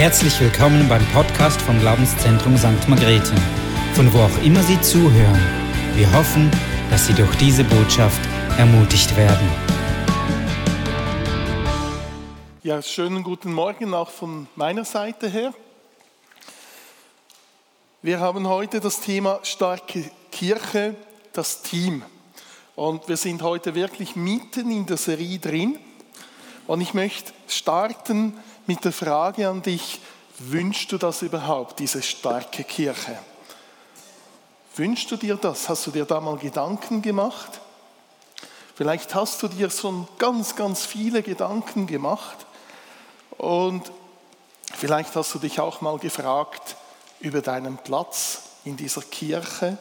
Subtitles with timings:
[0.00, 2.88] Herzlich willkommen beim Podcast vom Glaubenszentrum St.
[2.88, 3.34] Margrethe,
[3.92, 5.38] von wo auch immer Sie zuhören.
[5.94, 6.50] Wir hoffen,
[6.88, 8.18] dass Sie durch diese Botschaft
[8.56, 9.46] ermutigt werden.
[12.62, 15.52] Ja, schönen guten Morgen auch von meiner Seite her.
[18.00, 20.96] Wir haben heute das Thema starke Kirche,
[21.34, 22.02] das Team.
[22.74, 25.78] Und wir sind heute wirklich mitten in der Serie drin.
[26.66, 28.32] Und ich möchte starten
[28.70, 30.00] mit der Frage an dich,
[30.38, 33.18] wünschst du das überhaupt, diese starke Kirche?
[34.76, 35.68] Wünschst du dir das?
[35.68, 37.60] Hast du dir da mal Gedanken gemacht?
[38.76, 42.46] Vielleicht hast du dir schon ganz, ganz viele Gedanken gemacht
[43.38, 43.90] und
[44.72, 46.76] vielleicht hast du dich auch mal gefragt
[47.18, 49.78] über deinen Platz in dieser Kirche,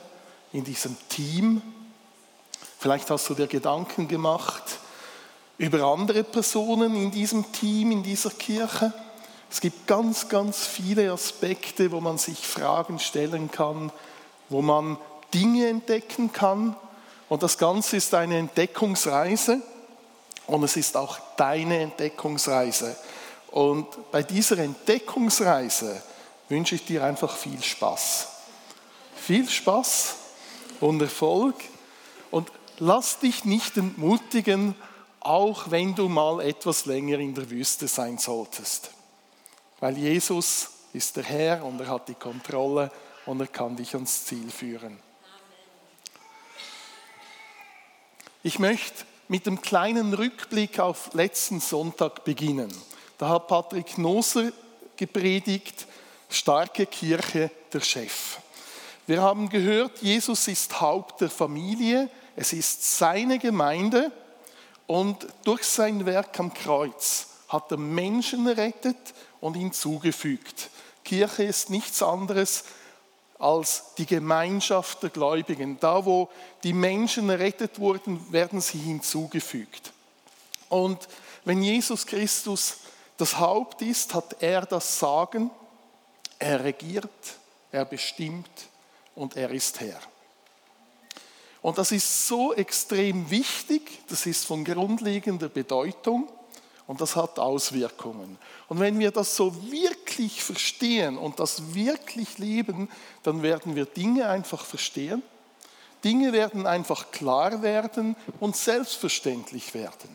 [0.52, 1.61] in diesem Team.
[2.80, 4.80] Vielleicht hast du dir Gedanken gemacht,
[5.59, 8.94] über andere Personen in diesem Team, in dieser Kirche.
[9.52, 13.92] Es gibt ganz, ganz viele Aspekte, wo man sich Fragen stellen kann,
[14.48, 14.98] wo man
[15.33, 16.75] Dinge entdecken kann.
[17.28, 19.61] Und das Ganze ist eine Entdeckungsreise
[20.48, 22.95] und es ist auch deine Entdeckungsreise.
[23.52, 26.02] Und bei dieser Entdeckungsreise
[26.48, 28.30] wünsche ich dir einfach viel Spaß.
[29.17, 30.16] Viel Spaß
[30.80, 31.55] und Erfolg.
[32.31, 34.73] Und lass dich nicht entmutigen,
[35.22, 38.92] auch wenn du mal etwas länger in der Wüste sein solltest.
[39.80, 42.92] Weil Jesus ist der Herr und er hat die Kontrolle
[43.26, 45.00] und er kann dich ans Ziel führen.
[48.42, 52.73] Ich möchte mit einem kleinen Rückblick auf letzten Sonntag beginnen.
[53.17, 54.52] Da hat Patrick Noser
[54.95, 55.86] gepredigt,
[56.30, 58.39] starke Kirche, der Chef.
[59.08, 64.11] Wir haben gehört, Jesus ist Haupt der Familie, es ist seine Gemeinde
[64.90, 70.72] und durch sein Werk am Kreuz hat er Menschen errettet und hinzugefügt.
[71.04, 72.64] Kirche ist nichts anderes
[73.38, 75.80] als die Gemeinschaft der Gläubigen.
[75.80, 76.28] Da, wo
[76.64, 79.94] die Menschen errettet wurden, werden sie hinzugefügt.
[80.70, 81.08] Und
[81.45, 82.78] wenn Jesus Christus
[83.17, 85.52] das Haupt ist, hat er das Sagen,
[86.39, 87.11] er regiert,
[87.72, 88.49] er bestimmt
[89.14, 90.02] und er ist Herr.
[91.61, 96.30] Und das ist so extrem wichtig, das ist von grundlegender Bedeutung
[96.87, 98.37] und das hat Auswirkungen.
[98.70, 102.89] Und wenn wir das so wirklich verstehen und das wirklich leben,
[103.23, 105.21] dann werden wir Dinge einfach verstehen.
[106.03, 110.09] Dinge werden einfach klar werden und selbstverständlich werden.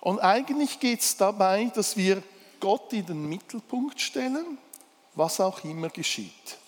[0.00, 2.22] Und eigentlich geht es dabei, dass wir
[2.60, 4.58] Gott in den Mittelpunkt stellen,
[5.14, 6.58] was auch immer geschieht.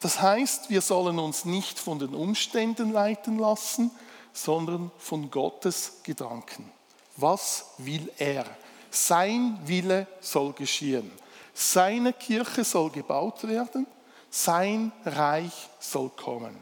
[0.00, 3.90] Das heißt, wir sollen uns nicht von den Umständen leiten lassen,
[4.32, 6.70] sondern von Gottes Gedanken.
[7.16, 8.44] Was will er?
[8.90, 11.10] Sein Wille soll geschehen.
[11.52, 13.86] Seine Kirche soll gebaut werden.
[14.30, 16.56] Sein Reich soll kommen.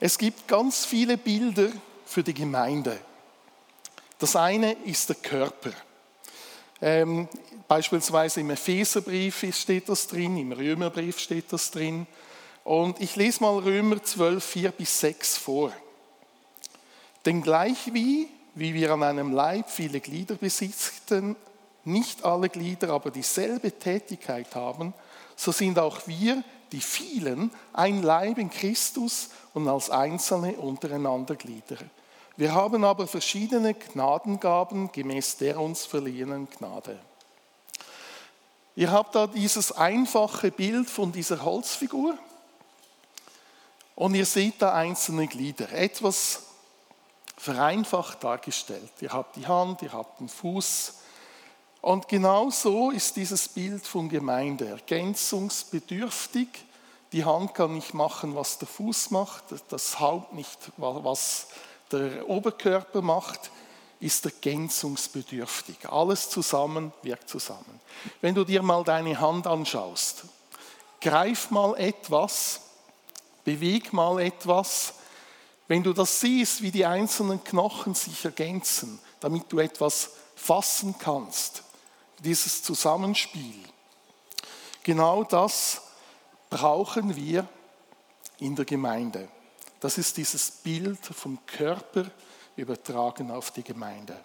[0.00, 1.70] Es gibt ganz viele Bilder
[2.06, 2.98] für die Gemeinde.
[4.18, 5.72] Das eine ist der Körper.
[6.86, 7.28] Ähm,
[7.66, 12.06] beispielsweise im Epheserbrief steht das drin, im Römerbrief steht das drin.
[12.62, 15.72] Und ich lese mal Römer 12, 4 bis 6 vor.
[17.24, 21.36] Denn gleich wie, wie wir an einem Leib viele Glieder besitzen,
[21.84, 24.92] nicht alle Glieder aber dieselbe Tätigkeit haben,
[25.36, 31.78] so sind auch wir, die vielen, ein Leib in Christus und als Einzelne untereinander Glieder.
[32.36, 36.98] Wir haben aber verschiedene Gnadengaben gemäß der uns verliehenen Gnade.
[38.74, 42.18] Ihr habt da dieses einfache Bild von dieser Holzfigur
[43.94, 46.42] und ihr seht da einzelne Glieder, etwas
[47.36, 48.90] vereinfacht dargestellt.
[49.00, 50.94] Ihr habt die Hand, ihr habt den Fuß.
[51.82, 56.48] Und genau so ist dieses Bild von Gemeinde, ergänzungsbedürftig.
[57.12, 61.46] Die Hand kann nicht machen, was der Fuß macht, das Haupt nicht, was
[61.98, 63.50] der Oberkörper macht,
[64.00, 65.88] ist ergänzungsbedürftig.
[65.88, 67.80] Alles zusammen wirkt zusammen.
[68.20, 70.24] Wenn du dir mal deine Hand anschaust,
[71.00, 72.60] greif mal etwas,
[73.44, 74.94] beweg mal etwas.
[75.68, 81.62] Wenn du das siehst, wie die einzelnen Knochen sich ergänzen, damit du etwas fassen kannst,
[82.18, 83.64] dieses Zusammenspiel,
[84.82, 85.80] genau das
[86.50, 87.48] brauchen wir
[88.38, 89.28] in der Gemeinde.
[89.84, 92.06] Das ist dieses Bild vom Körper
[92.56, 94.18] übertragen auf die Gemeinde.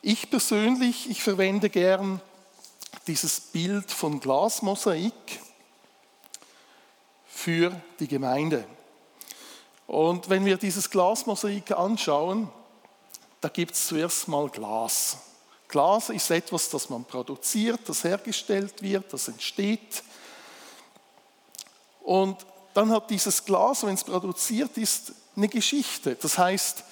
[0.00, 2.18] Ich persönlich, ich verwende gern
[3.06, 5.12] dieses Bild von Glasmosaik
[7.26, 8.64] für die Gemeinde.
[9.86, 12.48] Und wenn wir dieses Glasmosaik anschauen,
[13.42, 15.18] da gibt es zuerst mal Glas.
[15.68, 20.02] Glas ist etwas, das man produziert, das hergestellt wird, das entsteht.
[22.00, 22.46] Und
[22.78, 26.14] dann hat dieses Glas, wenn es produziert ist, eine Geschichte.
[26.14, 26.84] Das heißt,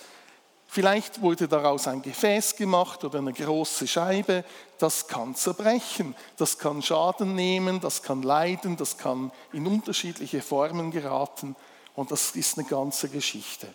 [0.67, 4.45] vielleicht wurde daraus ein Gefäß gemacht oder eine große Scheibe.
[4.81, 10.91] Das kann zerbrechen, das kann Schaden nehmen, das kann leiden, das kann in unterschiedliche Formen
[10.91, 11.55] geraten.
[11.95, 13.73] Und das ist eine ganze Geschichte.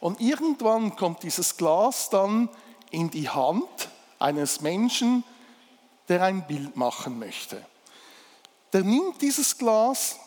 [0.00, 2.48] Und irgendwann kommt dieses Glas dann
[2.90, 5.22] in die Hand eines Menschen,
[6.08, 7.62] der ein Bild machen möchte.
[8.72, 10.18] Der nimmt dieses Glas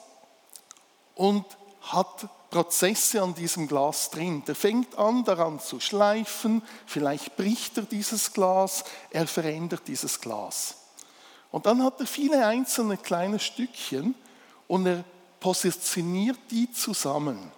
[1.17, 1.45] und
[1.81, 4.43] hat Prozesse an diesem Glas drin.
[4.47, 10.75] Der fängt an daran zu schleifen, vielleicht bricht er dieses Glas, er verändert dieses Glas.
[11.51, 14.15] Und dann hat er viele einzelne kleine Stückchen
[14.67, 15.03] und er
[15.39, 17.51] positioniert die zusammen,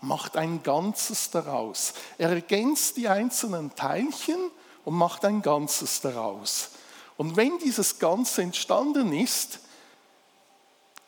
[0.00, 1.94] macht ein Ganzes daraus.
[2.18, 4.50] Er ergänzt die einzelnen Teilchen
[4.84, 6.70] und macht ein Ganzes daraus.
[7.16, 9.60] Und wenn dieses Ganze entstanden ist,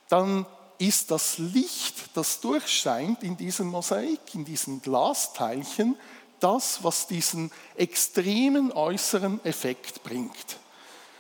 [0.08, 0.46] dann
[0.78, 5.96] ist das Licht, das durchscheint in diesem Mosaik, in diesen Glasteilchen,
[6.40, 10.58] das, was diesen extremen äußeren Effekt bringt.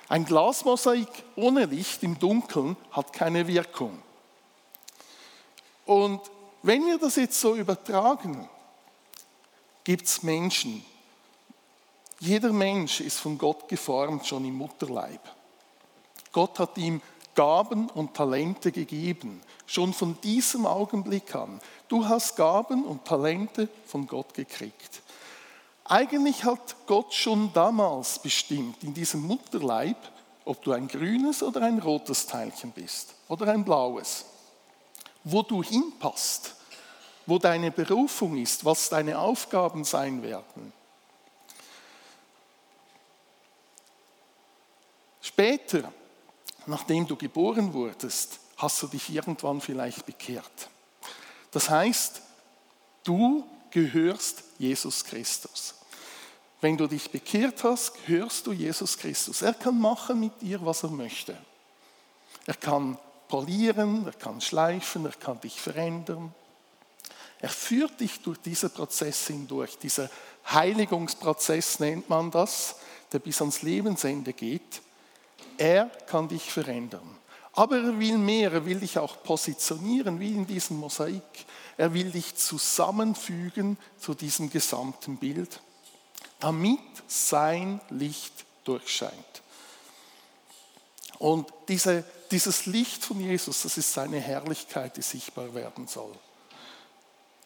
[0.08, 4.00] Ein Glasmosaik ohne Licht im Dunkeln hat keine Wirkung.
[5.84, 6.20] Und
[6.62, 8.48] wenn wir das jetzt so übertragen,
[9.84, 10.84] gibt es Menschen.
[12.20, 15.20] Jeder Mensch ist von Gott geformt, schon im Mutterleib.
[16.32, 17.00] Gott hat ihm
[17.36, 21.60] Gaben und Talente gegeben, schon von diesem Augenblick an.
[21.86, 25.02] Du hast Gaben und Talente von Gott gekriegt.
[25.84, 29.98] Eigentlich hat Gott schon damals bestimmt, in diesem Mutterleib,
[30.44, 34.24] ob du ein grünes oder ein rotes Teilchen bist oder ein blaues,
[35.22, 36.54] wo du hinpasst,
[37.26, 40.72] wo deine Berufung ist, was deine Aufgaben sein werden.
[45.20, 45.92] Später
[46.66, 50.68] nachdem du geboren wurdest, hast du dich irgendwann vielleicht bekehrt.
[51.50, 52.22] Das heißt,
[53.04, 55.74] du gehörst Jesus Christus.
[56.60, 59.42] Wenn du dich bekehrt hast, gehörst du Jesus Christus.
[59.42, 61.36] Er kann machen mit dir, was er möchte.
[62.46, 62.98] Er kann
[63.28, 66.34] polieren, er kann schleifen, er kann dich verändern.
[67.40, 69.76] Er führt dich durch diese Prozesse hindurch.
[69.78, 70.08] Dieser
[70.50, 72.76] Heiligungsprozess nennt man das,
[73.12, 74.80] der bis ans Lebensende geht.
[75.58, 77.16] Er kann dich verändern.
[77.52, 81.22] Aber er will mehr, er will dich auch positionieren, wie in diesem Mosaik.
[81.78, 85.60] Er will dich zusammenfügen zu diesem gesamten Bild,
[86.38, 89.14] damit sein Licht durchscheint.
[91.18, 96.12] Und diese, dieses Licht von Jesus, das ist seine Herrlichkeit, die sichtbar werden soll.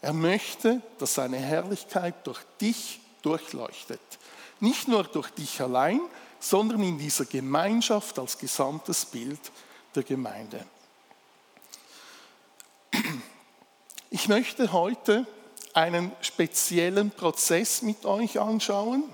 [0.03, 4.01] Er möchte, dass seine Herrlichkeit durch dich durchleuchtet.
[4.59, 6.01] Nicht nur durch dich allein,
[6.41, 9.41] sondern in dieser Gemeinschaft als gesamtes Bild
[9.95, 10.67] der Gemeinde.
[14.11, 15.27] Ich möchte heute
[15.75, 19.05] einen speziellen Prozess mit euch anschauen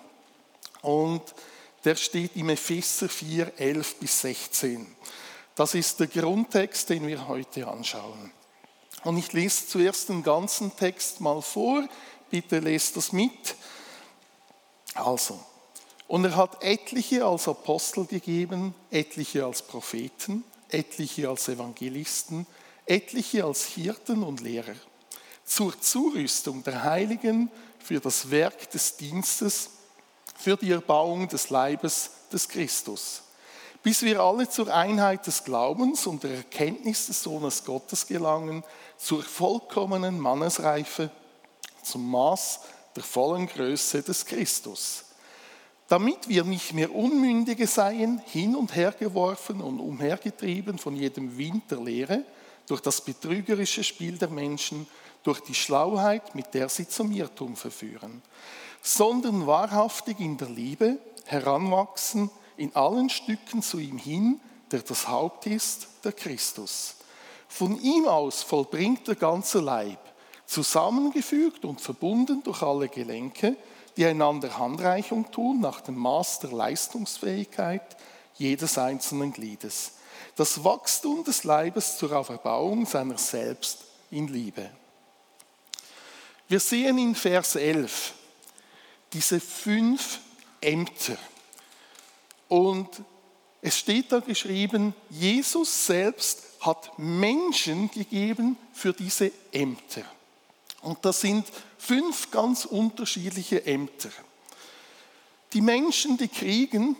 [0.80, 1.22] und
[1.84, 4.86] der steht im Epheser 4, 11 bis 16.
[5.54, 8.32] Das ist der Grundtext, den wir heute anschauen.
[9.04, 11.86] Und ich lese zuerst den ganzen Text mal vor.
[12.30, 13.54] Bitte lest das mit.
[14.94, 15.38] Also,
[16.08, 22.46] und er hat etliche als Apostel gegeben, etliche als Propheten, etliche als Evangelisten,
[22.86, 24.74] etliche als Hirten und Lehrer.
[25.44, 29.70] Zur Zurüstung der Heiligen für das Werk des Dienstes,
[30.36, 33.22] für die Erbauung des Leibes des Christus,
[33.82, 38.64] bis wir alle zur Einheit des Glaubens und der Erkenntnis des Sohnes Gottes gelangen,
[38.96, 41.10] zur vollkommenen Mannesreife,
[41.82, 42.60] zum Maß
[42.96, 45.05] der vollen Größe des Christus
[45.88, 51.70] damit wir nicht mehr Unmündige seien, hin und her geworfen und umhergetrieben von jedem Wind
[51.70, 52.24] der Lehre,
[52.66, 54.86] durch das betrügerische Spiel der Menschen,
[55.22, 58.22] durch die Schlauheit, mit der sie zum Irrtum verführen,
[58.82, 64.40] sondern wahrhaftig in der Liebe heranwachsen, in allen Stücken zu ihm hin,
[64.70, 66.96] der das Haupt ist, der Christus.
[67.48, 69.98] Von ihm aus vollbringt der ganze Leib,
[70.46, 73.56] zusammengefügt und verbunden durch alle Gelenke,
[73.96, 77.96] die einander Handreichung tun nach dem Maß der Leistungsfähigkeit
[78.34, 79.92] jedes einzelnen Gliedes.
[80.36, 83.78] Das Wachstum des Leibes zur Auferbauung seiner selbst
[84.10, 84.70] in Liebe.
[86.48, 88.12] Wir sehen in Vers 11
[89.12, 90.20] diese fünf
[90.60, 91.16] Ämter.
[92.48, 92.88] Und
[93.62, 100.04] es steht da geschrieben, Jesus selbst hat Menschen gegeben für diese Ämter.
[100.82, 101.46] Und das sind
[101.78, 104.10] fünf ganz unterschiedliche Ämter.
[105.52, 106.96] Die Menschen, die kriegen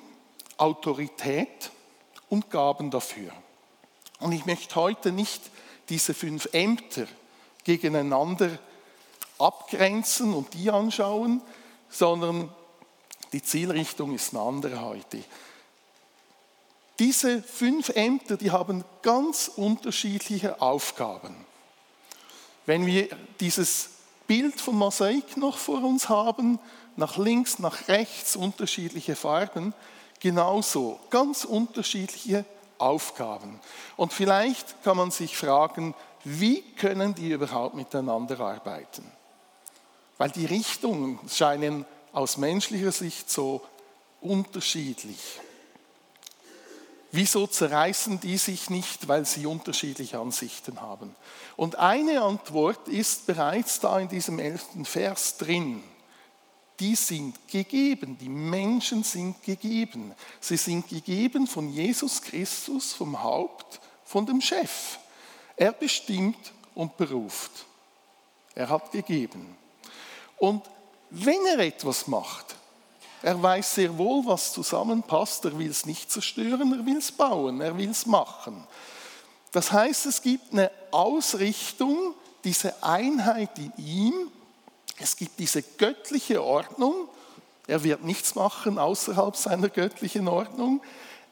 [0.57, 1.71] Autorität
[2.29, 3.33] und Gaben dafür.
[4.21, 5.43] Und ich möchte heute nicht
[5.89, 7.07] diese fünf Ämter
[7.65, 8.59] gegeneinander
[9.39, 11.43] abgrenzen und die anschauen,
[11.91, 12.49] sondern
[13.33, 15.23] die Zielrichtung ist eine andere heute.
[16.99, 21.37] Diese fünf Ämter, die haben ganz unterschiedliche Aufgaben.
[22.67, 23.09] Wenn wir
[23.41, 23.91] dieses
[24.27, 26.59] Bild vom Mosaik noch vor uns haben,
[26.97, 29.73] nach links, nach rechts unterschiedliche Farben,
[30.21, 32.45] genauso ganz unterschiedliche
[32.79, 33.61] Aufgaben.
[33.97, 35.95] Und vielleicht kann man sich fragen,
[36.25, 39.05] wie können die überhaupt miteinander arbeiten?
[40.19, 43.63] Weil die Richtungen scheinen aus menschlicher Sicht so
[44.21, 45.41] unterschiedlich.
[47.17, 51.17] Wieso zerreißen die sich nicht, weil sie unterschiedliche Ansichten haben?
[51.57, 55.83] Und eine Antwort ist bereits da in diesem elften Vers drin.
[56.79, 60.15] Die sind gegeben, die Menschen sind gegeben.
[60.41, 64.99] Sie sind gegeben von Jesus Christus, vom Haupt, von dem Chef.
[65.57, 67.65] Er bestimmt und beruft.
[68.55, 69.57] Er hat gegeben.
[70.37, 70.63] Und
[71.09, 72.57] wenn er etwas macht,
[73.23, 75.45] er weiß sehr wohl, was zusammenpasst.
[75.45, 78.67] Er will es nicht zerstören, er will es bauen, er will es machen.
[79.53, 84.31] Das heißt, es gibt eine Ausrichtung, diese Einheit in ihm.
[84.99, 87.09] Es gibt diese göttliche Ordnung.
[87.67, 90.83] Er wird nichts machen außerhalb seiner göttlichen Ordnung.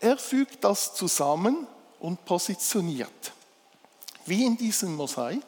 [0.00, 1.66] Er fügt das zusammen
[2.00, 3.32] und positioniert.
[4.26, 5.42] Wie in diesem Mosaik,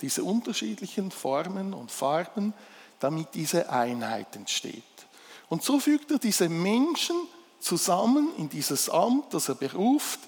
[0.00, 2.54] diese unterschiedlichen Formen und Farben,
[2.98, 4.82] damit diese Einheit entsteht.
[5.48, 7.16] Und so fügt er diese Menschen
[7.60, 10.20] zusammen in dieses Amt, das er beruft,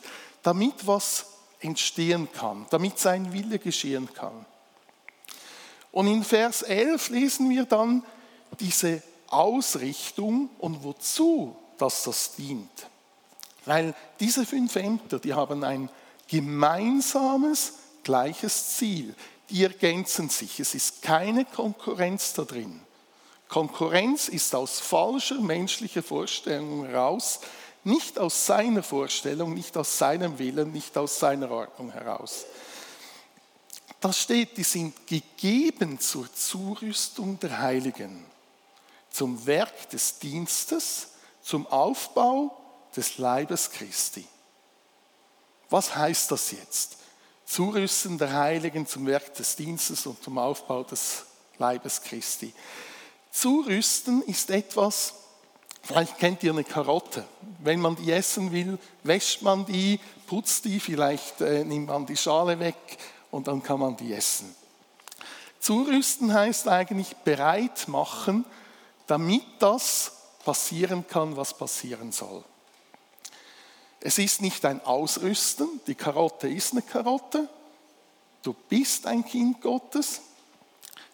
[0.42, 1.26] damit was
[1.60, 4.46] entstehen kann, damit sein Wille geschehen kann.
[5.90, 8.04] Und in Vers 11 lesen wir dann
[8.60, 12.86] diese Ausrichtung und wozu dass das dient.
[13.64, 15.88] Weil diese fünf Ämter, die haben ein
[16.26, 19.14] gemeinsames, gleiches Ziel.
[19.50, 20.60] Die ergänzen sich.
[20.60, 22.80] Es ist keine Konkurrenz da drin.
[23.48, 27.40] Konkurrenz ist aus falscher menschlicher Vorstellung heraus,
[27.84, 32.44] nicht aus seiner Vorstellung, nicht aus seinem Willen, nicht aus seiner Ordnung heraus.
[34.00, 38.24] Da steht, die sind gegeben zur Zurüstung der Heiligen,
[39.10, 41.08] zum Werk des Dienstes,
[41.42, 42.56] zum Aufbau
[42.94, 44.26] des Leibes Christi.
[45.70, 46.98] Was heißt das jetzt?
[47.46, 51.24] Zurüsten der Heiligen zum Werk des Dienstes und zum Aufbau des
[51.58, 52.52] Leibes Christi.
[53.30, 55.14] Zurüsten ist etwas,
[55.82, 57.24] vielleicht kennt ihr eine Karotte.
[57.60, 62.16] Wenn man die essen will, wäscht man die, putzt die, vielleicht äh, nimmt man die
[62.16, 62.76] Schale weg
[63.30, 64.54] und dann kann man die essen.
[65.60, 68.44] Zurüsten heißt eigentlich bereit machen,
[69.06, 70.12] damit das
[70.44, 72.44] passieren kann, was passieren soll.
[74.00, 77.48] Es ist nicht ein Ausrüsten, die Karotte ist eine Karotte,
[78.42, 80.20] du bist ein Kind Gottes.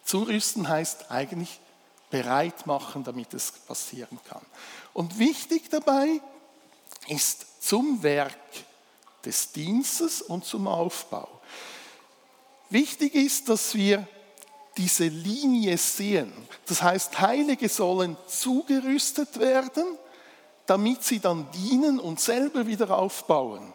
[0.03, 1.59] Zurüsten heißt eigentlich
[2.15, 4.45] bereit machen, damit es passieren kann.
[4.93, 6.21] Und wichtig dabei
[7.09, 8.33] ist zum Werk
[9.25, 11.27] des Dienstes und zum Aufbau.
[12.69, 14.07] Wichtig ist, dass wir
[14.77, 16.31] diese Linie sehen.
[16.67, 19.97] Das heißt, Heilige sollen zugerüstet werden,
[20.65, 23.73] damit sie dann dienen und selber wieder aufbauen.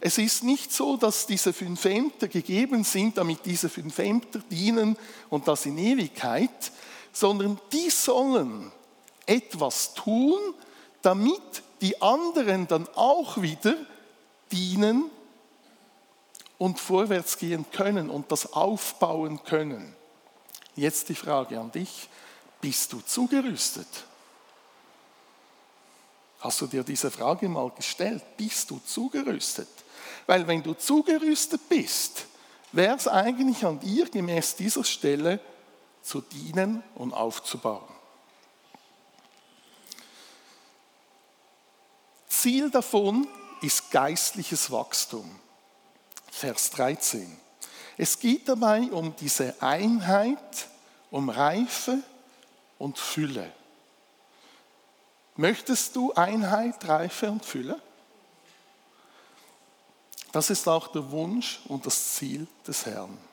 [0.00, 4.96] Es ist nicht so, dass diese fünf Ämter gegeben sind, damit diese fünf Ämter dienen
[5.28, 6.72] und das in Ewigkeit,
[7.18, 8.70] sondern die sollen
[9.26, 10.38] etwas tun,
[11.02, 13.74] damit die anderen dann auch wieder
[14.52, 15.10] dienen
[16.58, 19.96] und vorwärts gehen können und das aufbauen können.
[20.76, 22.08] Jetzt die Frage an dich,
[22.60, 23.88] bist du zugerüstet?
[26.38, 28.22] Hast du dir diese Frage mal gestellt?
[28.36, 29.68] Bist du zugerüstet?
[30.28, 32.26] Weil wenn du zugerüstet bist,
[32.70, 35.40] wäre es eigentlich an dir gemäß dieser Stelle
[36.08, 37.86] zu dienen und aufzubauen.
[42.28, 43.28] Ziel davon
[43.60, 45.38] ist geistliches Wachstum.
[46.30, 47.38] Vers 13.
[47.98, 50.68] Es geht dabei um diese Einheit,
[51.10, 51.98] um Reife
[52.78, 53.52] und Fülle.
[55.36, 57.78] Möchtest du Einheit, Reife und Fülle?
[60.32, 63.27] Das ist auch der Wunsch und das Ziel des Herrn.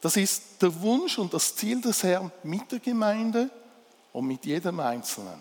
[0.00, 3.50] Das ist der Wunsch und das Ziel des Herrn mit der Gemeinde
[4.12, 5.40] und mit jedem Einzelnen,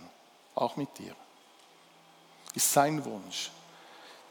[0.56, 1.16] auch mit dir.
[2.56, 3.52] Ist sein Wunsch.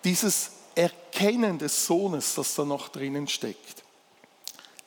[0.03, 3.83] Dieses Erkennen des Sohnes, das da noch drinnen steckt.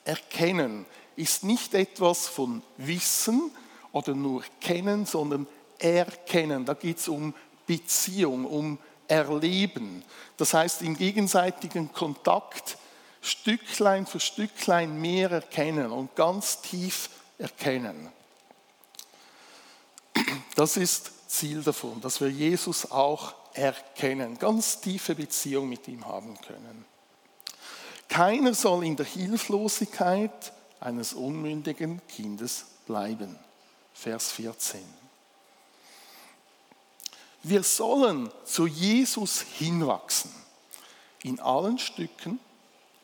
[0.04, 3.50] Erkennen, ist nicht etwas von Wissen
[3.92, 5.46] oder nur Kennen, sondern
[5.78, 6.64] Erkennen.
[6.64, 7.34] Da geht es um
[7.66, 8.78] Beziehung, um
[9.08, 10.04] Erleben.
[10.36, 12.78] Das heißt, im gegenseitigen Kontakt
[13.22, 18.10] Stücklein für Stücklein mehr erkennen und ganz tief erkennen.
[20.54, 26.38] Das ist Ziel davon, dass wir Jesus auch erkennen, ganz tiefe Beziehung mit ihm haben
[26.40, 26.84] können.
[28.08, 33.38] Keiner soll in der Hilflosigkeit eines unmündigen Kindes bleiben.
[33.94, 34.82] Vers 14.
[37.42, 40.32] Wir sollen zu Jesus hinwachsen,
[41.22, 42.40] in allen Stücken,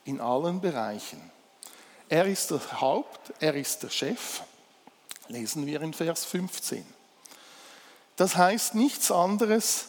[0.06, 1.20] in allen Bereichen.
[2.08, 4.42] Er ist das Haupt, er ist der Chef,
[5.28, 6.86] lesen wir in Vers 15.
[8.14, 9.88] Das heißt nichts anderes,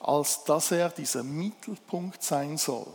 [0.00, 2.92] als dass er dieser Mittelpunkt sein soll.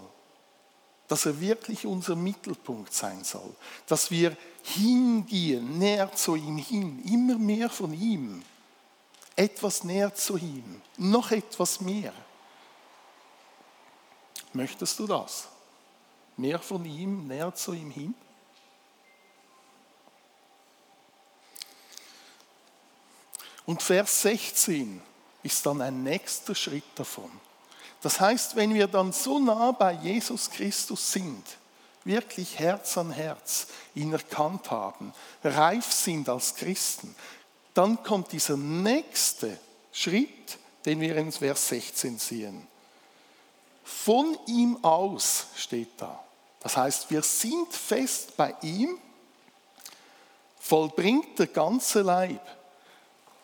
[1.08, 3.56] Dass er wirklich unser Mittelpunkt sein soll.
[3.88, 8.44] Dass wir hingehen, näher zu ihm hin, immer mehr von ihm.
[9.36, 12.14] Etwas näher zu ihm, noch etwas mehr.
[14.54, 15.50] Möchtest du das?
[16.38, 18.14] Mehr von ihm, näher zu ihm hin?
[23.66, 25.02] Und Vers 16
[25.44, 27.32] ist dann ein nächster Schritt davon.
[28.02, 31.44] Das heißt, wenn wir dann so nah bei Jesus Christus sind,
[32.04, 35.14] wirklich Herz an Herz ihn erkannt haben,
[35.44, 37.16] reif sind als Christen,
[37.74, 39.60] dann kommt dieser nächste
[39.92, 42.68] Schritt, den wir in Vers 16 sehen.
[43.84, 46.25] Von ihm aus steht da.
[46.66, 48.98] Das heißt, wir sind fest bei ihm,
[50.60, 52.42] vollbringt der ganze Leib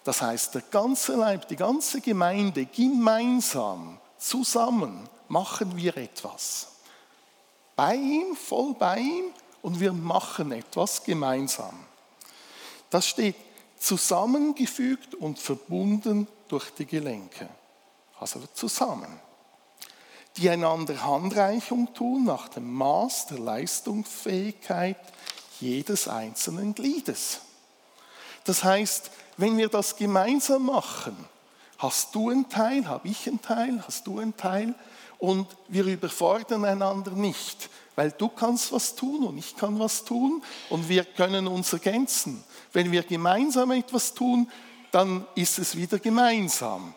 [0.04, 6.68] das heißt, der ganze Leib, die ganze Gemeinde gemeinsam, zusammen machen wir etwas.
[7.76, 9.26] Bei ihm, voll bei ihm
[9.62, 11.86] und wir machen etwas gemeinsam.
[12.90, 13.36] Das steht
[13.80, 17.48] zusammengefügt und verbunden durch die Gelenke.
[18.20, 19.20] Also zusammen.
[20.38, 24.98] Die einander Handreichung tun nach dem Maß der Leistungsfähigkeit
[25.60, 27.42] jedes einzelnen Gliedes.
[28.46, 31.16] Das heißt, wenn wir das gemeinsam machen,
[31.78, 34.74] hast du einen Teil, habe ich einen Teil, hast du einen Teil
[35.20, 40.44] und wir überfordern einander nicht, weil du kannst was tun und ich kann was tun
[40.70, 42.44] und wir können uns ergänzen.
[42.74, 44.50] Wenn wir gemeinsam etwas tun,
[44.92, 46.94] dann ist es wieder gemeinsam.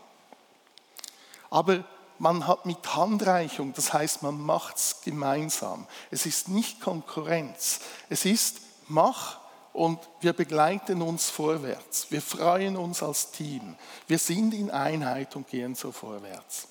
[1.51, 1.85] Aber
[2.24, 5.87] man hat mit Handreichung, das heißt, man macht es gemeinsam.
[6.10, 7.80] Es ist nicht Konkurrenz.
[8.08, 9.40] Es ist, mach
[9.74, 12.06] und wir begleiten uns vorwärts.
[12.08, 13.76] Wir freuen uns als Team.
[14.06, 16.68] Wir sind in Einheit und gehen so vorwärts.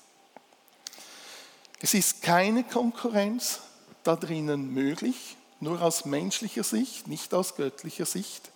[1.80, 3.60] Es ist keine Konkurrenz
[4.02, 8.50] da drinnen möglich, nur aus menschlicher Sicht, nicht aus göttlicher Sicht.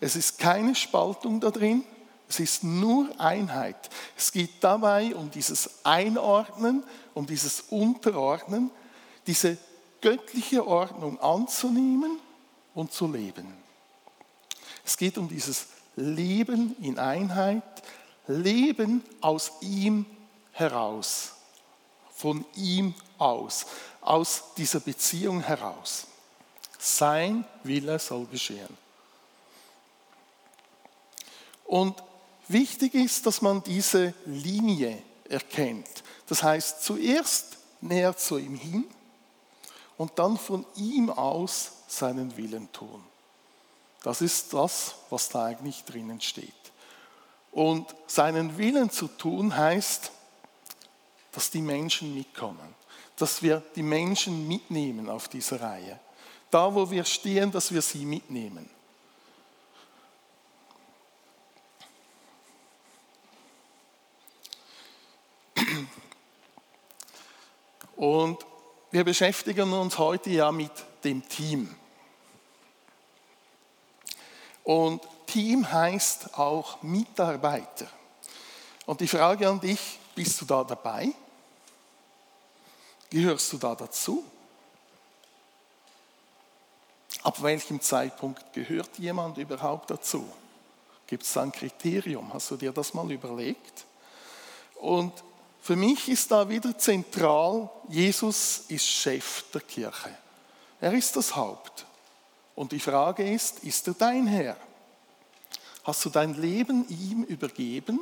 [0.00, 1.84] Es ist keine Spaltung da drin,
[2.28, 3.90] es ist nur Einheit.
[4.16, 6.82] Es geht dabei um dieses Einordnen,
[7.12, 8.70] um dieses Unterordnen,
[9.26, 9.58] diese
[10.00, 12.18] göttliche Ordnung anzunehmen
[12.74, 13.52] und zu leben.
[14.84, 17.62] Es geht um dieses Leben in Einheit,
[18.26, 20.06] Leben aus ihm
[20.52, 21.32] heraus,
[22.14, 23.66] von ihm aus,
[24.00, 26.06] aus dieser Beziehung heraus.
[26.78, 28.76] Sein Wille soll geschehen.
[31.64, 32.02] Und
[32.48, 36.02] wichtig ist, dass man diese Linie erkennt.
[36.26, 38.84] Das heißt, zuerst näher zu ihm hin
[39.96, 43.02] und dann von ihm aus seinen Willen tun.
[44.02, 46.52] Das ist das, was da eigentlich drinnen steht.
[47.52, 50.10] Und seinen Willen zu tun heißt,
[51.32, 52.74] dass die Menschen mitkommen,
[53.16, 55.98] dass wir die Menschen mitnehmen auf dieser Reihe.
[56.50, 58.68] Da, wo wir stehen, dass wir sie mitnehmen.
[67.96, 68.44] Und
[68.90, 70.72] wir beschäftigen uns heute ja mit
[71.04, 71.74] dem Team.
[74.62, 77.86] Und Team heißt auch Mitarbeiter.
[78.86, 81.12] Und die Frage an dich, bist du da dabei?
[83.10, 84.24] Gehörst du da dazu?
[87.22, 90.30] Ab welchem Zeitpunkt gehört jemand überhaupt dazu?
[91.06, 92.32] Gibt es da ein Kriterium?
[92.32, 93.84] Hast du dir das mal überlegt?
[94.76, 95.12] Und
[95.64, 100.14] für mich ist da wieder zentral, Jesus ist Chef der Kirche.
[100.78, 101.86] Er ist das Haupt.
[102.54, 104.58] Und die Frage ist, ist er dein Herr?
[105.84, 107.98] Hast du dein Leben ihm übergeben?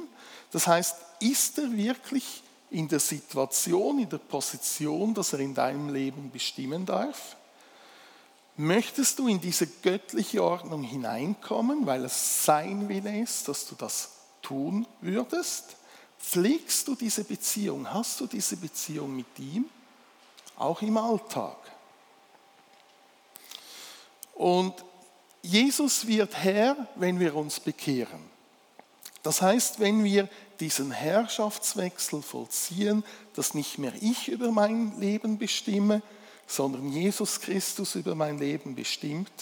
[0.50, 5.88] Das heißt, ist er wirklich in der Situation, in der Position, dass er in deinem
[5.88, 7.36] Leben bestimmen darf?
[8.56, 14.10] Möchtest du in diese göttliche Ordnung hineinkommen, weil es sein Wille ist, dass du das
[14.42, 15.76] tun würdest?
[16.22, 17.92] Pflegst du diese Beziehung?
[17.92, 19.66] Hast du diese Beziehung mit ihm?
[20.56, 21.56] Auch im Alltag.
[24.34, 24.72] Und
[25.42, 28.30] Jesus wird Herr, wenn wir uns bekehren.
[29.24, 30.28] Das heißt, wenn wir
[30.60, 33.04] diesen Herrschaftswechsel vollziehen,
[33.34, 36.02] dass nicht mehr ich über mein Leben bestimme,
[36.46, 39.32] sondern Jesus Christus über mein Leben bestimmt,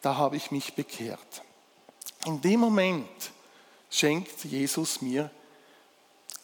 [0.00, 1.42] da habe ich mich bekehrt.
[2.24, 3.08] In dem Moment
[3.90, 5.30] schenkt Jesus mir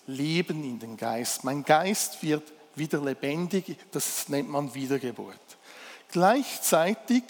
[0.09, 1.45] Leben in den Geist.
[1.45, 5.39] Mein Geist wird wieder lebendig, das nennt man Wiedergeburt.
[6.11, 7.23] Gleichzeitig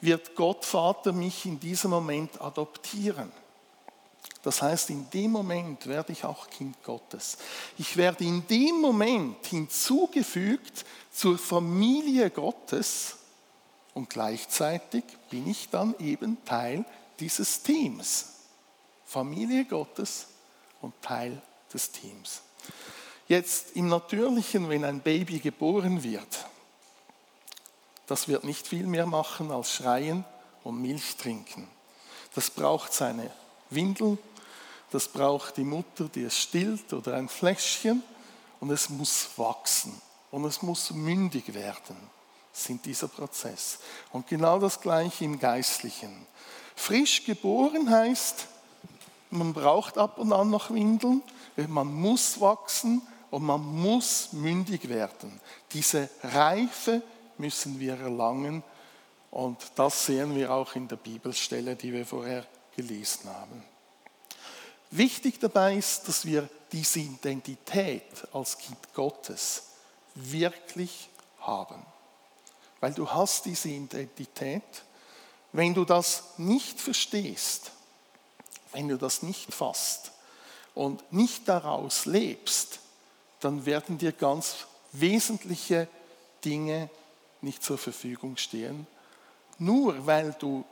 [0.00, 3.32] wird Gott Vater mich in diesem Moment adoptieren.
[4.42, 7.38] Das heißt, in dem Moment werde ich auch Kind Gottes.
[7.76, 13.16] Ich werde in dem Moment hinzugefügt zur Familie Gottes
[13.94, 16.84] und gleichzeitig bin ich dann eben Teil
[17.18, 18.26] dieses Teams.
[19.06, 20.26] Familie Gottes
[20.80, 22.42] und Teil des Teams.
[23.28, 26.46] Jetzt im Natürlichen, wenn ein Baby geboren wird,
[28.06, 30.24] das wird nicht viel mehr machen als schreien
[30.64, 31.68] und Milch trinken.
[32.34, 33.30] Das braucht seine
[33.68, 34.16] Windel,
[34.90, 38.02] das braucht die Mutter, die es stillt oder ein Fläschchen
[38.60, 40.00] und es muss wachsen
[40.30, 41.96] und es muss mündig werden.
[42.52, 43.78] Sind dieser Prozess.
[44.10, 46.26] Und genau das gleiche im Geistlichen.
[46.74, 48.46] Frisch geboren heißt,
[49.30, 51.22] man braucht ab und an noch Windeln,
[51.68, 55.40] man muss wachsen und man muss mündig werden.
[55.72, 57.02] Diese Reife
[57.36, 58.62] müssen wir erlangen
[59.30, 63.62] und das sehen wir auch in der Bibelstelle, die wir vorher gelesen haben.
[64.90, 69.64] Wichtig dabei ist, dass wir diese Identität als Kind Gottes
[70.14, 71.10] wirklich
[71.40, 71.84] haben.
[72.80, 74.84] Weil du hast diese Identität.
[75.52, 77.72] Wenn du das nicht verstehst,
[78.78, 80.12] wenn du das nicht fasst
[80.72, 82.78] und nicht daraus lebst,
[83.40, 84.54] dann werden dir ganz
[84.92, 85.88] wesentliche
[86.44, 86.88] Dinge
[87.40, 88.86] nicht zur Verfügung stehen,
[89.58, 90.64] nur weil du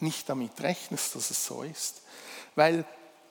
[0.00, 2.02] nicht damit rechnest, dass es so ist.
[2.56, 2.84] Weil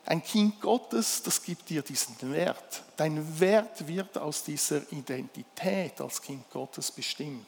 [0.08, 2.82] ein Kind Gottes, das gibt dir diesen Wert.
[2.98, 7.46] Dein Wert wird aus dieser Identität als Kind Gottes bestimmt.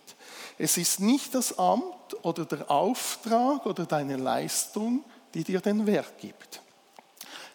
[0.59, 6.17] Es ist nicht das Amt oder der Auftrag oder deine Leistung, die dir den Wert
[6.19, 6.61] gibt.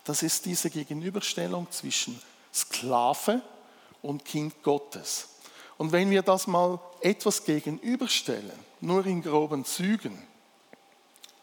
[0.05, 2.21] Das ist diese Gegenüberstellung zwischen
[2.53, 3.43] Sklave
[4.03, 5.29] und Kind Gottes.
[5.79, 10.17] Und wenn wir das mal etwas gegenüberstellen, nur in groben Zügen,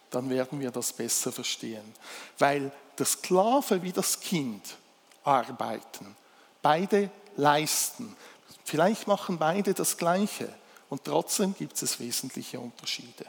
[0.09, 1.93] dann werden wir das besser verstehen.
[2.37, 4.77] Weil der Sklave wie das Kind
[5.23, 6.15] arbeiten,
[6.61, 8.15] beide leisten.
[8.63, 10.53] Vielleicht machen beide das Gleiche
[10.89, 13.25] und trotzdem gibt es wesentliche Unterschiede.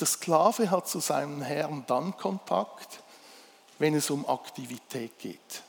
[0.00, 3.00] Der Sklave hat zu seinem Herrn dann Kontakt,
[3.78, 5.62] wenn es um Aktivität geht.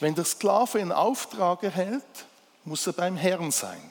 [0.00, 2.26] Wenn der Sklave einen Auftrag erhält,
[2.64, 3.90] muss er beim Herrn sein.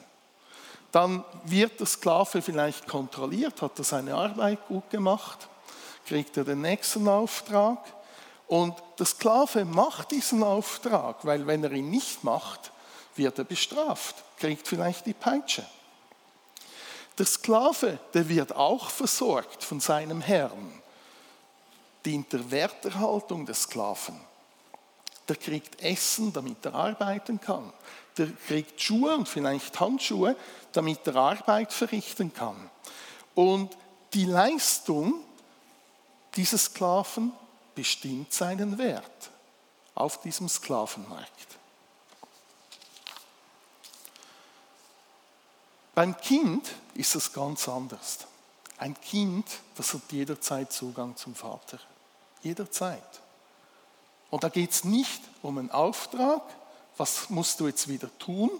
[0.92, 5.48] Dann wird der Sklave vielleicht kontrolliert, hat er seine Arbeit gut gemacht,
[6.06, 7.78] kriegt er den nächsten Auftrag
[8.46, 12.70] und der Sklave macht diesen Auftrag, weil wenn er ihn nicht macht,
[13.16, 15.64] wird er bestraft, kriegt vielleicht die Peitsche.
[17.18, 20.82] Der Sklave, der wird auch versorgt von seinem Herrn,
[22.04, 24.20] dient der Werterhaltung des Sklaven.
[25.28, 27.72] Der kriegt Essen, damit er arbeiten kann.
[28.18, 30.36] Der kriegt Schuhe und vielleicht Handschuhe,
[30.72, 32.70] damit er Arbeit verrichten kann.
[33.34, 33.76] Und
[34.12, 35.24] die Leistung
[36.36, 37.32] dieses Sklaven
[37.74, 39.30] bestimmt seinen Wert
[39.94, 41.58] auf diesem Sklavenmarkt.
[45.94, 48.18] Beim Kind ist es ganz anders.
[48.78, 51.78] Ein Kind, das hat jederzeit Zugang zum Vater.
[52.42, 53.20] Jederzeit.
[54.30, 56.42] Und da geht es nicht um einen Auftrag,
[56.96, 58.50] was musst du jetzt wieder tun,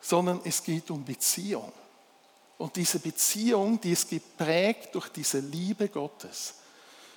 [0.00, 1.72] sondern es geht um Beziehung.
[2.58, 6.54] Und diese Beziehung, die ist geprägt durch diese Liebe Gottes.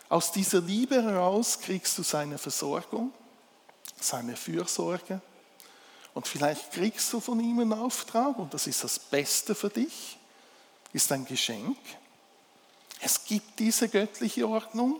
[0.09, 3.11] Aus dieser Liebe heraus kriegst du seine Versorgung,
[3.99, 5.21] seine Fürsorge.
[6.17, 10.17] Und vielleicht kriegst du von ihm einen Auftrag und das ist das Beste für dich,
[10.91, 11.77] ist ein Geschenk.
[12.99, 14.99] Es gibt diese göttliche Ordnung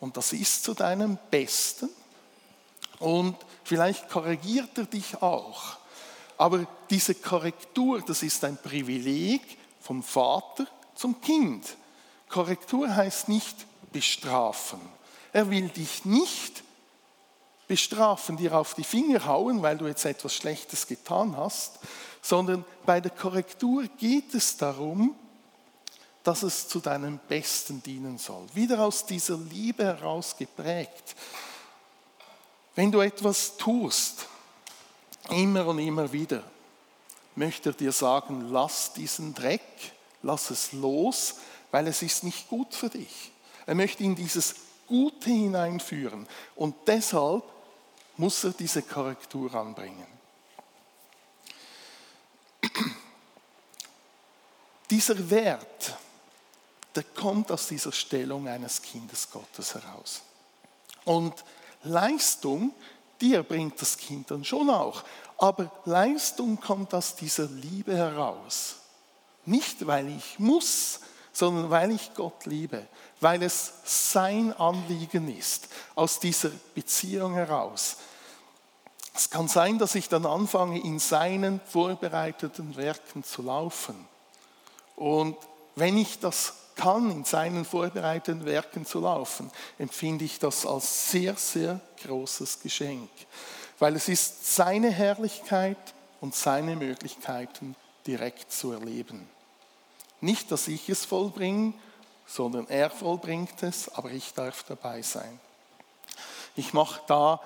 [0.00, 1.88] und das ist zu deinem Besten.
[2.98, 5.76] Und vielleicht korrigiert er dich auch.
[6.36, 11.76] Aber diese Korrektur, das ist ein Privileg vom Vater zum Kind.
[12.28, 14.80] Korrektur heißt nicht bestrafen.
[15.32, 16.64] Er will dich nicht
[17.68, 21.78] bestrafen, dir auf die Finger hauen, weil du jetzt etwas Schlechtes getan hast,
[22.22, 25.14] sondern bei der Korrektur geht es darum,
[26.24, 28.44] dass es zu deinem Besten dienen soll.
[28.54, 31.14] Wieder aus dieser Liebe heraus geprägt.
[32.74, 34.26] Wenn du etwas tust,
[35.30, 36.42] immer und immer wieder,
[37.34, 39.62] möchte er dir sagen, lass diesen Dreck,
[40.22, 41.36] lass es los,
[41.70, 43.30] weil es ist nicht gut für dich.
[43.66, 44.54] Er möchte in dieses
[44.86, 46.26] Gute hineinführen
[46.56, 47.44] und deshalb
[48.18, 50.06] muss er diese Korrektur anbringen.
[54.90, 55.96] Dieser Wert,
[56.94, 60.22] der kommt aus dieser Stellung eines Kindes Gottes heraus.
[61.04, 61.34] Und
[61.84, 62.74] Leistung,
[63.20, 65.04] die erbringt das Kind dann schon auch.
[65.36, 68.76] Aber Leistung kommt aus dieser Liebe heraus.
[69.44, 71.00] Nicht, weil ich muss,
[71.32, 72.86] sondern weil ich Gott liebe,
[73.20, 77.96] weil es sein Anliegen ist, aus dieser Beziehung heraus.
[79.18, 84.06] Es kann sein, dass ich dann anfange, in seinen vorbereiteten Werken zu laufen.
[84.94, 85.36] Und
[85.74, 91.34] wenn ich das kann, in seinen vorbereiteten Werken zu laufen, empfinde ich das als sehr,
[91.34, 93.10] sehr großes Geschenk,
[93.80, 97.74] weil es ist seine Herrlichkeit und seine Möglichkeiten
[98.06, 99.28] direkt zu erleben.
[100.20, 101.72] Nicht, dass ich es vollbringe,
[102.24, 105.40] sondern er vollbringt es, aber ich darf dabei sein.
[106.54, 107.40] Ich mache da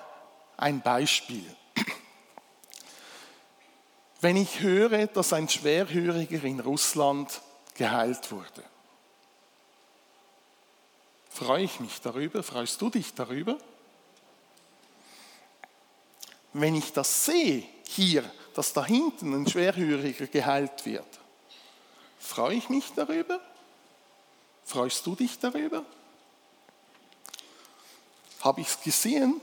[0.55, 1.43] ein Beispiel.
[4.23, 7.41] Wenn ich höre, dass ein Schwerhöriger in Russland
[7.75, 8.63] geheilt wurde,
[11.29, 13.57] freue ich mich darüber, freust du dich darüber?
[16.53, 21.19] Wenn ich das sehe, hier, dass da hinten ein Schwerhöriger geheilt wird,
[22.17, 23.41] freue ich mich darüber?
[24.63, 25.83] Freust du dich darüber?
[28.39, 29.41] Habe ich es gesehen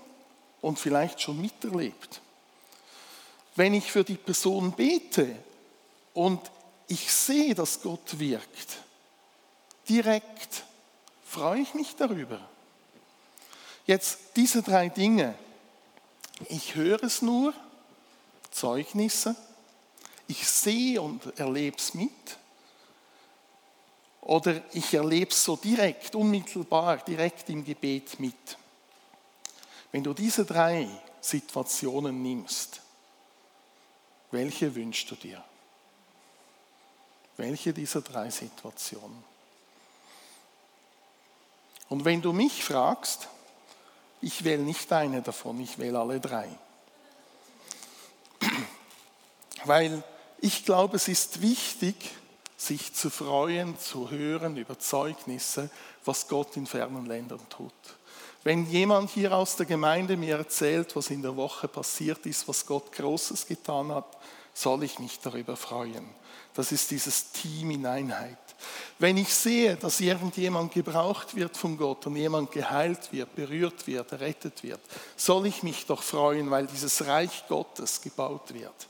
[0.63, 2.23] und vielleicht schon miterlebt?
[3.57, 5.37] Wenn ich für die Person bete
[6.15, 6.41] und
[6.87, 8.79] ich sehe, dass Gott wirkt,
[9.89, 10.65] direkt
[11.25, 12.41] freue ich mich darüber.
[13.87, 15.35] Jetzt diese drei Dinge.
[16.49, 17.53] Ich höre es nur,
[18.51, 19.37] Zeugnisse.
[20.27, 22.11] Ich sehe und erlebe es mit.
[24.21, 28.59] Oder ich erlebe es so direkt, unmittelbar, direkt im Gebet mit.
[29.93, 30.89] Wenn du diese drei
[31.21, 32.80] Situationen nimmst,
[34.31, 35.43] welche wünschst du dir?
[37.37, 39.25] Welche dieser drei Situationen?
[41.89, 43.29] Und wenn du mich fragst,
[44.23, 46.49] ich wähle nicht eine davon, ich wähle alle drei.
[49.65, 50.03] Weil
[50.39, 51.97] ich glaube, es ist wichtig,
[52.57, 55.71] sich zu freuen, zu hören über Zeugnisse,
[56.05, 57.73] was Gott in fernen Ländern tut.
[58.43, 62.65] Wenn jemand hier aus der Gemeinde mir erzählt, was in der Woche passiert ist, was
[62.65, 64.17] Gott Großes getan hat,
[64.55, 66.09] soll ich mich darüber freuen.
[66.55, 68.39] Das ist dieses Team in Einheit.
[68.99, 74.13] Wenn ich sehe, dass irgendjemand gebraucht wird von Gott und jemand geheilt wird, berührt wird,
[74.13, 74.81] errettet wird,
[75.17, 78.89] soll ich mich doch freuen, weil dieses Reich Gottes gebaut wird.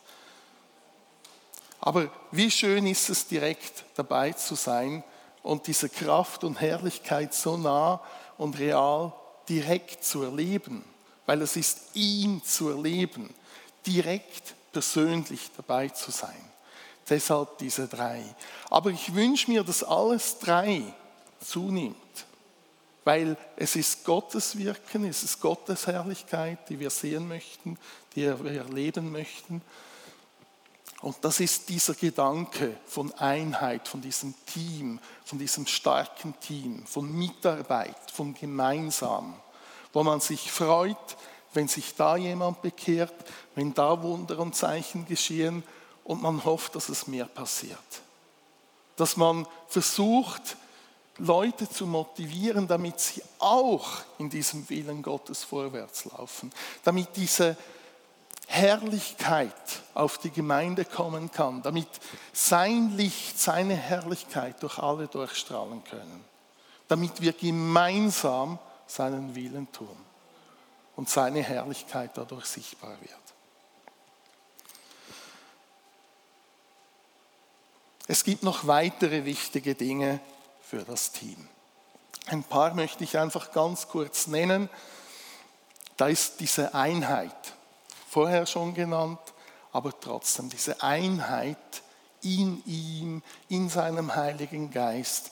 [1.80, 5.02] Aber wie schön ist es, direkt dabei zu sein
[5.42, 8.00] und diese Kraft und Herrlichkeit so nah
[8.36, 9.12] und real
[9.50, 10.84] direkt zu erleben,
[11.26, 13.28] weil es ist ihn zu erleben,
[13.84, 16.40] direkt persönlich dabei zu sein.
[17.08, 18.22] Deshalb diese drei.
[18.70, 20.82] Aber ich wünsche mir, dass alles drei
[21.40, 21.96] zunimmt,
[23.02, 27.76] weil es ist Gottes Wirken, es ist Gottes Herrlichkeit, die wir sehen möchten,
[28.14, 29.62] die wir erleben möchten.
[31.03, 37.11] Und das ist dieser Gedanke von Einheit, von diesem Team, von diesem starken Team, von
[37.11, 39.35] Mitarbeit, von gemeinsam,
[39.92, 41.16] wo man sich freut,
[41.55, 43.14] wenn sich da jemand bekehrt,
[43.55, 45.62] wenn da Wunder und Zeichen geschehen
[46.05, 47.79] und man hofft, dass es mehr passiert.
[48.96, 50.57] Dass man versucht,
[51.18, 56.53] Leute zu motivieren, damit sie auch in diesem Willen Gottes vorwärts laufen,
[56.85, 57.57] damit diese
[58.52, 59.54] Herrlichkeit
[59.94, 61.88] auf die Gemeinde kommen kann, damit
[62.32, 66.24] sein Licht, seine Herrlichkeit durch alle durchstrahlen können,
[66.88, 68.58] damit wir gemeinsam
[68.88, 69.96] seinen Willen tun
[70.96, 73.14] und seine Herrlichkeit dadurch sichtbar wird.
[78.08, 80.18] Es gibt noch weitere wichtige Dinge
[80.60, 81.48] für das Team.
[82.26, 84.68] Ein paar möchte ich einfach ganz kurz nennen.
[85.96, 87.54] Da ist diese Einheit,
[88.11, 89.20] vorher schon genannt,
[89.73, 91.57] aber trotzdem diese Einheit
[92.23, 95.31] in ihm, in seinem Heiligen Geist.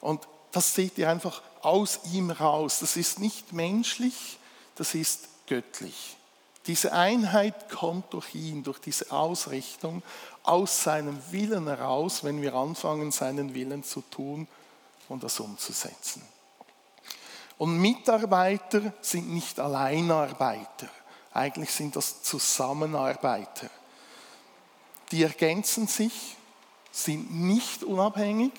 [0.00, 2.80] Und das seht ihr einfach aus ihm raus.
[2.80, 4.38] Das ist nicht menschlich,
[4.74, 6.16] das ist göttlich.
[6.66, 10.02] Diese Einheit kommt durch ihn, durch diese Ausrichtung,
[10.42, 14.46] aus seinem Willen heraus, wenn wir anfangen, seinen Willen zu tun
[15.08, 16.22] und das umzusetzen.
[17.56, 20.88] Und Mitarbeiter sind nicht Alleinarbeiter,
[21.38, 23.70] eigentlich sind das Zusammenarbeiter.
[25.12, 26.36] Die ergänzen sich,
[26.90, 28.52] sind nicht unabhängig.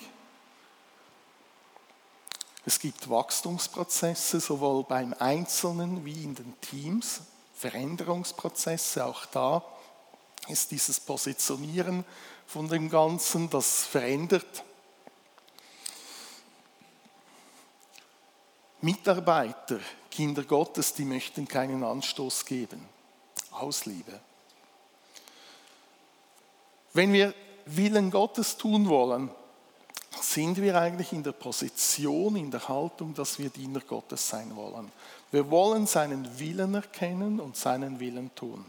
[2.64, 7.20] Es gibt Wachstumsprozesse sowohl beim Einzelnen wie in den Teams,
[7.54, 9.62] Veränderungsprozesse, auch da
[10.48, 12.04] ist dieses Positionieren
[12.46, 14.64] von dem Ganzen, das verändert.
[18.82, 22.88] Mitarbeiter, Kinder Gottes, die möchten keinen Anstoß geben.
[23.52, 24.20] Aus Liebe.
[26.92, 27.34] Wenn wir
[27.66, 29.30] Willen Gottes tun wollen,
[30.20, 34.90] sind wir eigentlich in der Position, in der Haltung, dass wir Diener Gottes sein wollen.
[35.30, 38.64] Wir wollen seinen Willen erkennen und seinen Willen tun.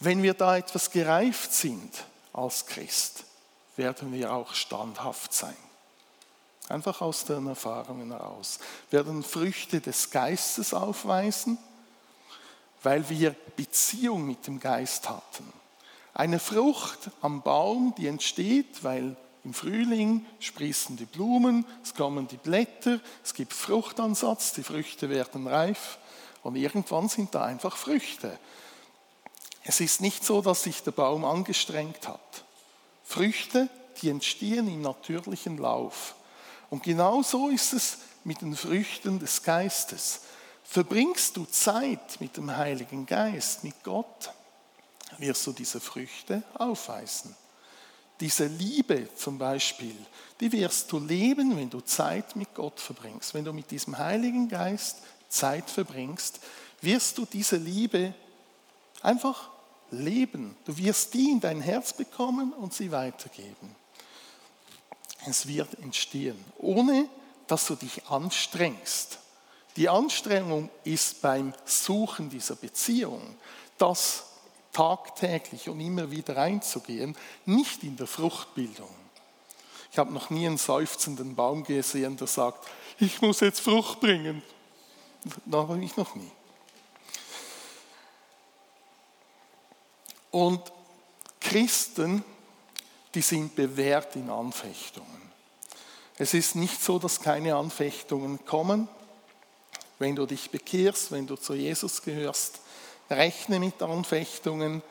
[0.00, 3.24] Wenn wir da etwas gereift sind als Christ,
[3.76, 5.56] werden wir auch standhaft sein.
[6.68, 8.58] Einfach aus den Erfahrungen heraus.
[8.90, 11.58] Werden Früchte des Geistes aufweisen,
[12.82, 15.52] weil wir Beziehung mit dem Geist hatten.
[16.14, 22.36] Eine Frucht am Baum, die entsteht, weil im Frühling sprießen die Blumen, es kommen die
[22.36, 25.98] Blätter, es gibt Fruchtansatz, die Früchte werden reif
[26.42, 28.38] und irgendwann sind da einfach Früchte.
[29.62, 32.44] Es ist nicht so, dass sich der Baum angestrengt hat.
[33.04, 33.68] Früchte,
[34.00, 36.16] die entstehen im natürlichen Lauf.
[36.70, 40.20] Und genau so ist es mit den Früchten des Geistes.
[40.64, 44.32] Verbringst du Zeit mit dem Heiligen Geist, mit Gott,
[45.18, 47.34] wirst du diese Früchte aufweisen.
[48.18, 49.94] Diese Liebe zum Beispiel,
[50.40, 53.34] die wirst du leben, wenn du Zeit mit Gott verbringst.
[53.34, 54.98] Wenn du mit diesem Heiligen Geist
[55.28, 56.40] Zeit verbringst,
[56.80, 58.14] wirst du diese Liebe
[59.02, 59.50] einfach
[59.90, 60.56] leben.
[60.64, 63.74] Du wirst die in dein Herz bekommen und sie weitergeben.
[65.26, 67.08] Es wird entstehen, ohne
[67.46, 69.18] dass du dich anstrengst.
[69.76, 73.36] Die Anstrengung ist beim Suchen dieser Beziehung,
[73.76, 74.24] das
[74.72, 78.94] tagtäglich und immer wieder einzugehen, nicht in der Fruchtbildung.
[79.90, 82.66] Ich habe noch nie einen seufzenden Baum gesehen, der sagt,
[82.98, 84.42] ich muss jetzt Frucht bringen.
[85.44, 86.30] Da habe ich noch nie.
[90.30, 90.60] Und
[91.40, 92.22] Christen,
[93.16, 95.22] die sind bewährt in Anfechtungen.
[96.18, 98.88] Es ist nicht so, dass keine Anfechtungen kommen.
[99.98, 102.60] Wenn du dich bekehrst, wenn du zu Jesus gehörst,
[103.08, 104.82] Rechne mit Anfechtungen,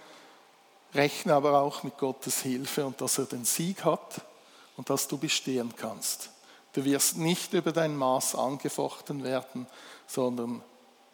[0.96, 4.22] rechne aber auch mit Gottes Hilfe und dass er den Sieg hat
[4.76, 6.32] und dass du bestehen kannst.
[6.74, 9.68] Du wirst nicht über dein Maß angefochten werden,
[10.08, 10.64] sondern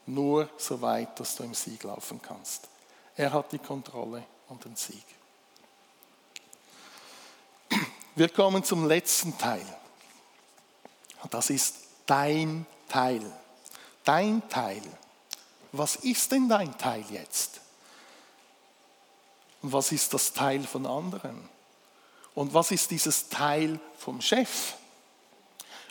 [0.06, 2.70] nur so weit, dass du im Sieg laufen kannst.
[3.18, 5.21] Er hat die Kontrolle und den Sieg.
[8.22, 9.66] Wir kommen zum letzten Teil.
[11.32, 13.22] Das ist dein Teil.
[14.04, 14.84] Dein Teil
[15.72, 17.62] was ist denn dein Teil jetzt?
[19.64, 21.50] Und was ist das Teil von anderen?
[22.36, 24.76] Und was ist dieses Teil vom Chef?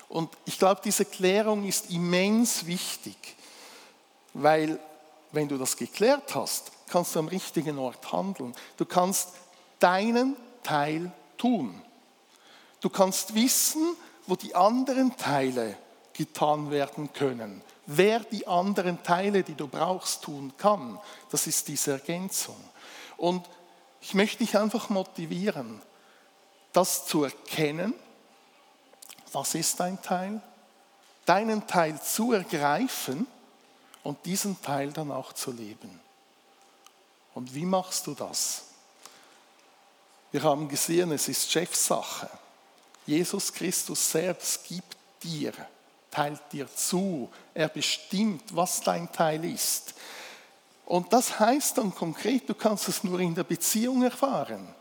[0.08, 3.16] Und ich glaube, diese Klärung ist immens wichtig,
[4.34, 4.78] weil
[5.32, 8.54] wenn du das geklärt hast, kannst du am richtigen Ort handeln.
[8.76, 9.30] Du kannst
[9.80, 11.82] deinen Teil tun.
[12.80, 15.76] Du kannst wissen, wo die anderen Teile
[16.12, 17.62] getan werden können
[17.96, 20.98] wer die anderen Teile, die du brauchst, tun kann.
[21.30, 22.56] Das ist diese Ergänzung.
[23.16, 23.44] Und
[24.00, 25.82] ich möchte dich einfach motivieren,
[26.72, 27.94] das zu erkennen.
[29.32, 30.40] Was ist dein Teil?
[31.26, 33.26] Deinen Teil zu ergreifen
[34.04, 36.00] und diesen Teil dann auch zu leben.
[37.34, 38.64] Und wie machst du das?
[40.30, 42.30] Wir haben gesehen, es ist Chefsache.
[43.10, 45.52] Jesus Christus selbst gibt dir
[46.10, 47.30] teilt dir zu.
[47.54, 49.94] Er bestimmt, was dein Teil ist.
[50.84, 54.74] Und das heißt dann konkret, du kannst es nur in der Beziehung erfahren.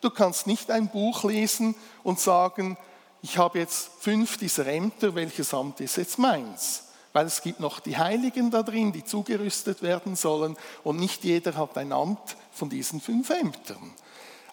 [0.00, 2.76] Du kannst nicht ein Buch lesen und sagen,
[3.22, 6.84] ich habe jetzt fünf dieser Ämter, welches Amt ist jetzt meins?
[7.12, 11.56] Weil es gibt noch die Heiligen da drin, die zugerüstet werden sollen und nicht jeder
[11.56, 13.92] hat ein Amt von diesen fünf Ämtern.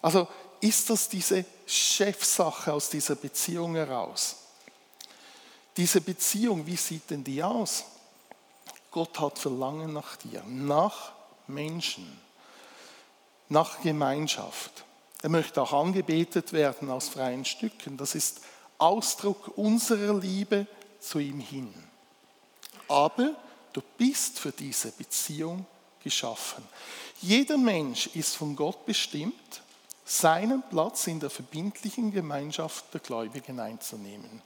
[0.02, 0.26] Also
[0.60, 4.36] ist das diese Chefsache aus dieser Beziehung heraus?
[5.76, 7.84] Diese Beziehung, wie sieht denn die aus?
[8.90, 11.12] Gott hat Verlangen nach dir, nach
[11.46, 12.18] Menschen,
[13.48, 14.84] nach Gemeinschaft.
[15.22, 17.96] Er möchte auch angebetet werden aus freien Stücken.
[17.96, 18.40] Das ist
[18.78, 20.66] Ausdruck unserer Liebe
[21.00, 21.72] zu ihm hin.
[22.88, 23.36] Aber
[23.76, 25.66] Du bist für diese Beziehung
[26.02, 26.64] geschaffen.
[27.20, 29.60] Jeder Mensch ist von Gott bestimmt,
[30.08, 34.40] seinen Platz in der verbindlichen Gemeinschaft der Gläubigen einzunehmen.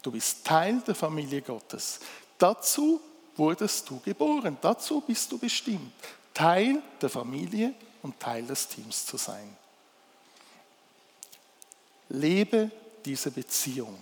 [0.00, 1.98] Du bist Teil der Familie Gottes.
[2.38, 3.00] Dazu
[3.36, 5.92] wurdest du geboren, dazu bist du bestimmt,
[6.32, 9.56] Teil der Familie und Teil des Teams zu sein.
[12.08, 12.70] Lebe
[13.04, 13.98] diese Beziehung.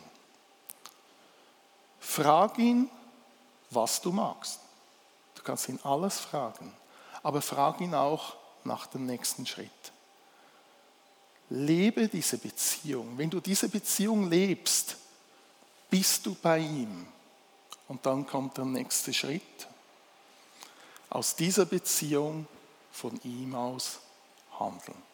[1.98, 2.90] Frag ihn,
[3.70, 4.60] was du magst.
[5.34, 6.72] Du kannst ihn alles fragen,
[7.22, 9.70] aber frag ihn auch nach dem nächsten Schritt.
[11.50, 13.16] Lebe diese Beziehung.
[13.16, 14.96] Wenn du diese Beziehung lebst,
[15.88, 17.06] bist du bei ihm.
[17.88, 19.42] Und dann kommt der nächste Schritt.
[21.08, 22.46] Aus dieser Beziehung
[22.92, 23.98] von ihm aus
[24.58, 25.07] handeln.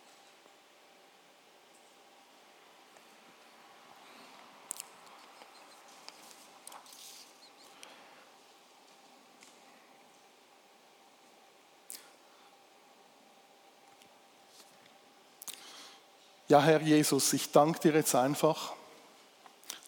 [16.47, 18.75] Ja, Herr Jesus, ich danke dir jetzt einfach,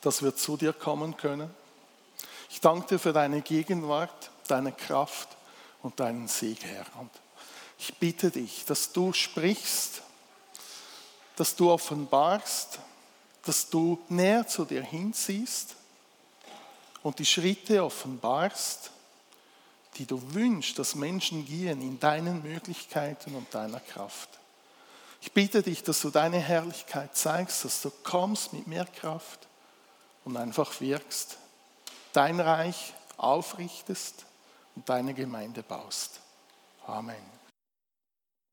[0.01, 1.55] dass wir zu dir kommen können.
[2.49, 5.29] Ich danke dir für deine Gegenwart, deine Kraft
[5.83, 6.87] und deinen Sieg, Herr.
[6.99, 7.11] Und
[7.79, 10.01] ich bitte dich, dass du sprichst,
[11.37, 12.79] dass du offenbarst,
[13.45, 15.77] dass du näher zu dir hinziehst
[17.03, 18.91] und die Schritte offenbarst,
[19.97, 24.31] die du wünschst, dass Menschen gehen in deinen Möglichkeiten und deiner Kraft.
[25.27, 29.49] Ich bitte dich, dass du deine Herrlichkeit zeigst, dass du kommst mit mehr Kraft
[30.25, 31.37] und einfach wirkst,
[32.13, 34.25] dein Reich aufrichtest
[34.77, 36.21] und deine Gemeinde baust.
[36.87, 37.36] Amen.